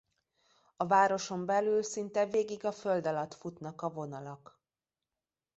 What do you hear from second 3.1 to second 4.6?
futnak a vonalak.